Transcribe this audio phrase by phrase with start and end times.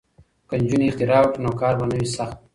[0.47, 2.37] که نجونې اختراع وکړي نو کار به نه وي سخت.